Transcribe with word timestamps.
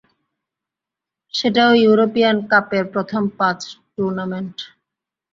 সেটাও 1.33 1.71
ইউরোপিয়ান 1.83 2.37
কাপের 2.51 2.85
প্রথম 2.93 3.23
পাঁচ 3.39 3.59
টুর্নামেন্ট। 3.95 4.57